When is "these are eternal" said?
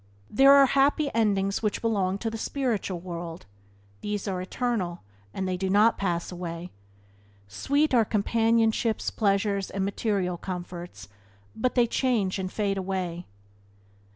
4.01-5.03